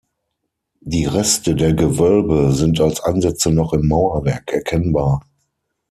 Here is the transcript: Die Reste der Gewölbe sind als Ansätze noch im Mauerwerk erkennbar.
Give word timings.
Die 0.79 1.05
Reste 1.05 1.53
der 1.53 1.73
Gewölbe 1.73 2.53
sind 2.53 2.81
als 2.81 3.01
Ansätze 3.01 3.51
noch 3.51 3.71
im 3.71 3.87
Mauerwerk 3.87 4.51
erkennbar. 4.51 5.21